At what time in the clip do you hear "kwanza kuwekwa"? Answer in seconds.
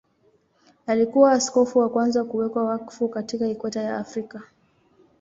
1.89-2.63